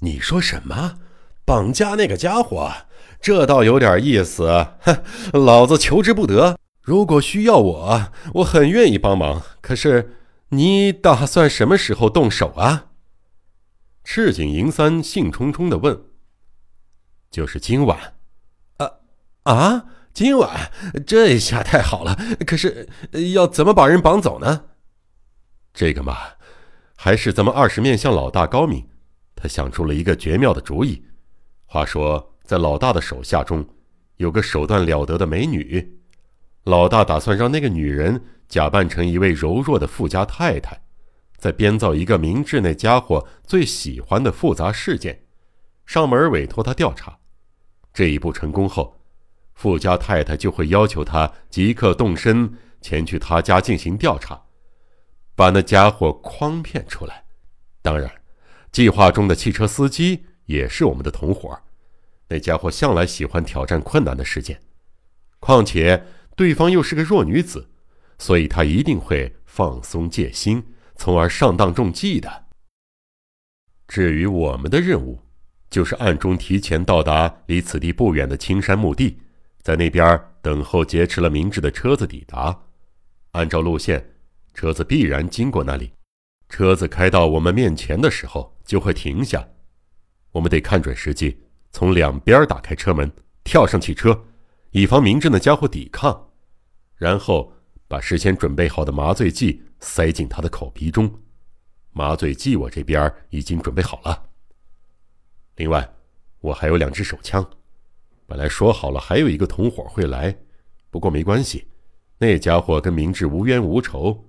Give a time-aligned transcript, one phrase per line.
[0.00, 0.98] 你说什么？
[1.44, 2.70] 绑架那个家伙？
[3.20, 4.68] 这倒有点意思。
[4.80, 5.02] 哼，
[5.44, 6.58] 老子求之不得。
[6.82, 9.42] 如果需要我，我很愿意帮忙。
[9.60, 10.16] 可是，
[10.50, 12.86] 你打算什么时候动手啊？
[14.04, 16.00] 赤井银三兴冲冲的问。
[17.30, 18.14] 就是今晚。
[18.76, 18.90] 啊
[19.42, 19.84] 啊！
[20.14, 20.70] 今晚？
[21.06, 22.16] 这下太好了。
[22.46, 22.88] 可是，
[23.34, 24.64] 要怎么把人绑走呢？
[25.74, 26.16] 这个嘛，
[26.96, 28.86] 还是咱们二十面相老大高明。
[29.38, 31.02] 他想出了一个绝妙的主意。
[31.64, 33.66] 话说，在老大的手下中，
[34.16, 35.98] 有个手段了得的美女。
[36.64, 40.82] 老大打算让那个女人假扮成一位柔弱的富家太太，
[41.36, 45.24] 再编造一个明智那家伙最喜欢的复杂事件，
[45.86, 47.18] 上门委托他调查。
[47.94, 49.00] 这一步成功后，
[49.54, 54.42] 富家太太就会要求他即刻动身前去他家进行调查，
[55.34, 57.24] 把那家伙诓骗出来。
[57.82, 58.10] 当然。
[58.70, 61.58] 计划中的汽车司机也是我们的同伙，
[62.28, 64.60] 那家伙向来喜欢挑战困难的事件，
[65.40, 66.04] 况且
[66.36, 67.68] 对方又是个弱女子，
[68.18, 70.62] 所以他一定会放松戒心，
[70.96, 72.44] 从而上当中计的。
[73.88, 75.22] 至于我们的任务，
[75.70, 79.18] 就是暗中提前到达离此地不远的青山墓地，
[79.62, 82.64] 在那边等候劫持了明智的车子抵达。
[83.32, 84.14] 按照路线，
[84.52, 85.92] 车子必然经过那里。
[86.50, 88.57] 车子开到我们面前的时候。
[88.68, 89.48] 就会停下，
[90.30, 91.38] 我们得看准时机，
[91.72, 93.10] 从两边打开车门，
[93.42, 94.26] 跳上汽车，
[94.72, 96.32] 以防明智那家伙抵抗，
[96.94, 97.54] 然后
[97.88, 101.10] 把事先准备好的麻醉剂塞进他的口鼻中。
[101.92, 104.28] 麻醉剂我这边已经准备好了。
[105.56, 105.90] 另外，
[106.40, 107.48] 我还有两支手枪。
[108.26, 110.36] 本来说好了还有一个同伙会来，
[110.90, 111.68] 不过没关系，
[112.18, 114.26] 那家伙跟明智无冤无仇，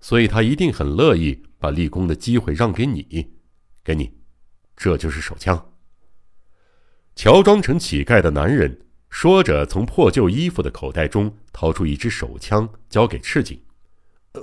[0.00, 3.34] 所以他一定很乐意把立功的机会让给你。
[3.84, 4.16] 给你，
[4.74, 5.72] 这就是手枪。
[7.14, 13.60] 乔装成乞丐的男人说着，从破旧衣服的口袋中掏出一支手枪，交给赤井。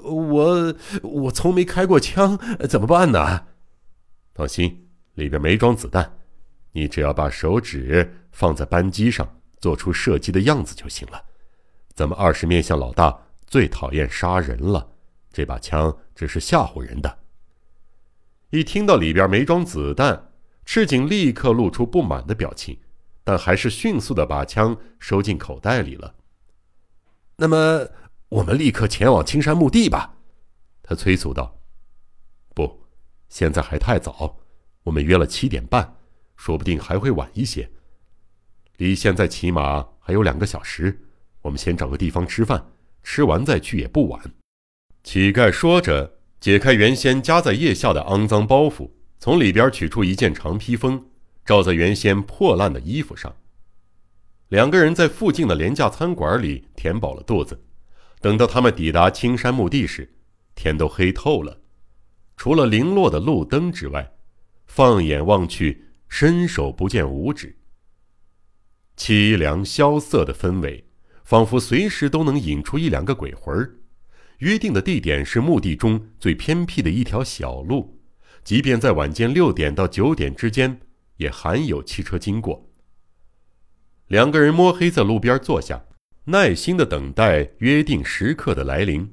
[0.04, 2.38] 我我从没开过枪，
[2.70, 3.48] 怎么办呢？
[4.34, 6.20] 放心，里边没装子弹，
[6.72, 11.22] 你只要把手指放在扳机上，做出射击的样子就行了。
[11.94, 14.90] 咱们二十面相老大最讨厌杀人了，
[15.34, 17.18] 这把枪只是吓唬人的。
[18.52, 20.32] 一听到里边没装子弹，
[20.66, 22.78] 赤井立刻露出不满的表情，
[23.24, 26.16] 但还是迅速的把枪收进口袋里了。
[27.38, 27.88] 那么，
[28.28, 30.18] 我们立刻前往青山墓地吧，
[30.84, 31.58] 他催促道。
[32.54, 32.86] 不，
[33.30, 34.38] 现在还太早，
[34.84, 35.96] 我们约了七点半，
[36.36, 37.72] 说不定还会晚一些。
[38.76, 41.08] 离现在起码还有两个小时，
[41.42, 42.62] 我们先找个地方吃饭，
[43.02, 44.22] 吃完再去也不晚。
[45.04, 46.18] 乞丐说着。
[46.42, 51.06] 解开原先夹在腋下的肮脏包袱，从里边取出一件长披风，
[51.46, 53.36] 罩在原先破烂的衣服上。
[54.50, 57.64] 两个人在附近的廉价餐馆里填饱了肚子。
[58.20, 60.12] 等到他们抵达青山墓地时，
[60.56, 61.60] 天都黑透了，
[62.36, 64.12] 除了零落的路灯之外，
[64.66, 67.56] 放眼望去，伸手不见五指。
[68.98, 70.84] 凄凉萧瑟的氛围，
[71.24, 73.76] 仿佛随时都能引出一两个鬼魂儿。
[74.42, 78.00] 约定的地点是墓地中最偏僻的一条小路，
[78.44, 80.82] 即便在晚间六点到九点之间，
[81.18, 82.68] 也罕有汽车经过。
[84.08, 85.86] 两个人摸黑在路边坐下，
[86.26, 89.12] 耐心的等待约定时刻的来临。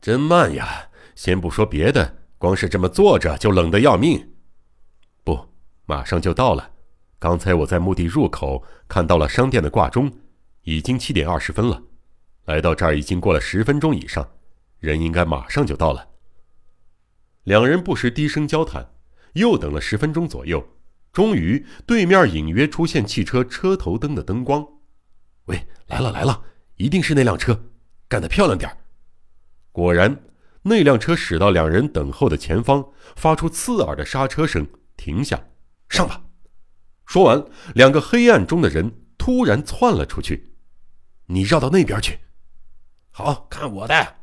[0.00, 0.88] 真慢呀！
[1.14, 4.30] 先不说别的，光是这么坐着就冷得要命。
[5.22, 5.38] 不，
[5.84, 6.70] 马上就到了。
[7.18, 10.10] 刚才我在墓地入口看到了商店的挂钟，
[10.62, 11.82] 已经七点二十分了。
[12.46, 14.28] 来到这儿已经过了十分钟以上，
[14.78, 16.08] 人应该马上就到了。
[17.44, 18.92] 两人不时低声交谈，
[19.34, 20.66] 又等了十分钟左右，
[21.12, 24.66] 终于对面隐约出现汽车车头灯的灯光。
[25.46, 26.42] 喂，来了来了，
[26.76, 27.60] 一定是那辆车，
[28.08, 28.76] 干得漂亮点儿！
[29.72, 30.24] 果然，
[30.62, 32.86] 那辆车驶到两人等候的前方，
[33.16, 34.66] 发出刺耳的刹车声，
[34.96, 35.42] 停下，
[35.88, 36.22] 上吧。
[37.06, 37.44] 说完，
[37.74, 40.52] 两个黑暗中的人突然窜了出去。
[41.26, 42.18] 你绕到那边去。
[43.20, 44.14] 好看我的！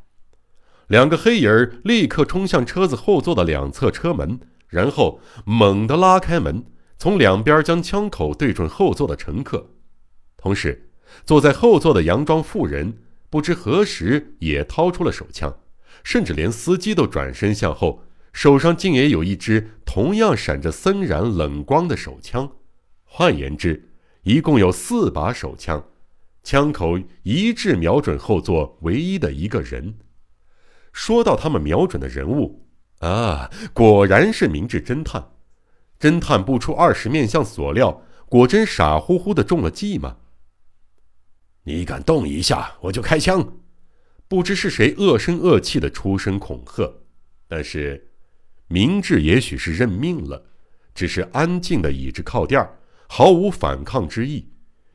[0.88, 6.64] 两个黑影儿立刻冲向车子后座的两侧车门，然后猛地拉开门，
[6.98, 9.70] 从两边将枪口对准后座的乘客。
[10.36, 10.90] 同时，
[11.24, 12.98] 坐在后座的洋装妇人
[13.30, 15.58] 不知何时也掏出了手枪，
[16.02, 18.02] 甚至连司机都转身向后，
[18.32, 22.50] 手上竟也有一支同样闪着森然冷光的手枪。
[23.04, 23.90] 换言之，
[24.22, 25.84] 一共有四把手枪。
[26.48, 29.98] 枪口一致瞄准后座唯一的一个人。
[30.94, 32.66] 说到他们瞄准的人物，
[33.00, 35.32] 啊，果然是明智侦探。
[36.00, 40.16] 侦探不出二十面相所料，果真傻乎乎的中了计吗？
[41.64, 43.58] 你敢动一下，我就开枪！
[44.26, 46.90] 不知是谁恶声恶气的出声恐吓，
[47.46, 48.08] 但是
[48.68, 50.46] 明智也许是认命了，
[50.94, 52.66] 只是安静的倚着靠垫
[53.06, 54.48] 毫无反抗之意。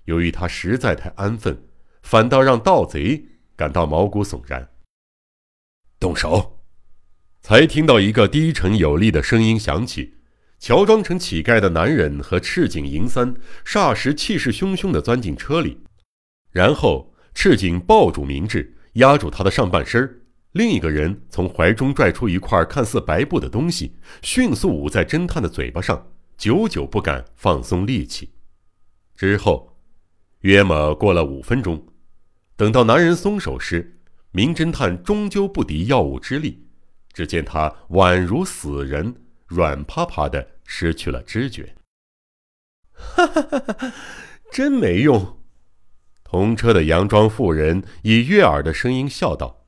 [0.05, 1.63] 由于他实在太安分，
[2.01, 4.69] 反倒让盗贼感到毛骨悚然。
[5.99, 6.59] 动手！
[7.41, 10.15] 才听到一个低沉有力的声音响起。
[10.59, 13.35] 乔装成乞丐的男人和赤井银三
[13.65, 15.77] 霎时气势汹汹地钻进车里，
[16.51, 20.21] 然后赤井抱住明智，压住他的上半身
[20.53, 28.31] 另一个人从怀中拽出一块看似白布的东西，迅速捂在侦探的嘴巴上，久久不敢放松力气。
[29.17, 29.72] 之后，
[30.43, 31.85] 约莫过了五分钟，
[32.55, 33.99] 等到男人松手时，
[34.31, 36.67] 名侦探终究不敌药物之力，
[37.11, 39.13] 只见他宛如死人，
[39.47, 40.53] 软趴趴的。
[40.65, 41.75] 失去了知觉，
[42.93, 43.93] 哈哈哈哈
[44.49, 45.37] 真没用。
[46.23, 49.67] 同车的洋装妇人以悦耳的声音笑道：“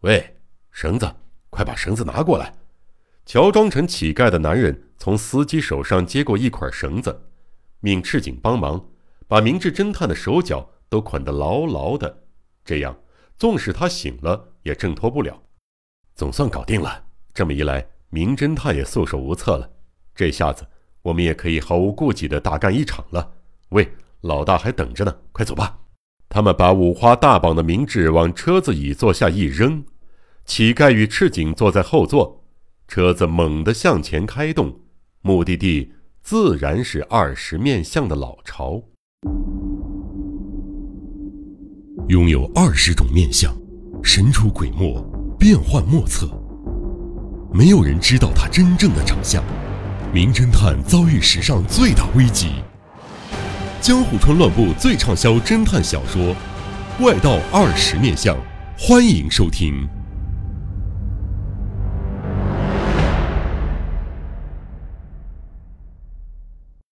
[0.00, 0.36] 喂，
[0.70, 1.10] 绳子，
[1.48, 2.54] 快把绳子拿过来。”
[3.24, 7.28] 乔装成乞丐的男人从司机手上接过一捆绳子，
[7.80, 8.89] 命赤井帮忙
[9.30, 12.24] 把明智侦探的手脚都捆得牢牢的，
[12.64, 12.98] 这样
[13.38, 15.40] 纵使他醒了也挣脱不了。
[16.16, 17.86] 总算搞定了，这么一来。
[18.08, 19.70] 名侦探也束手无策了，
[20.16, 20.66] 这下子
[21.02, 23.34] 我们也可以毫无顾忌的大干一场了。
[23.68, 23.88] 喂，
[24.22, 25.78] 老大还等着呢，快走吧！
[26.28, 29.84] 他们把五花大绑的明智往车子椅座下一扔，
[30.44, 32.44] 乞丐与赤井坐在后座，
[32.88, 34.80] 车子猛地向前开动，
[35.20, 38.82] 目的地自然是二十面相的老巢。
[42.10, 43.56] 拥有二十种面相，
[44.02, 45.00] 神出鬼没，
[45.38, 46.28] 变幻莫测。
[47.52, 49.44] 没有人知道他真正的长相，
[50.12, 52.48] 名侦探遭遇史上最大危机。
[53.80, 56.34] 江户川乱步最畅销侦探小说
[56.98, 58.36] 《怪盗二十面相》，
[58.76, 59.88] 欢迎收听。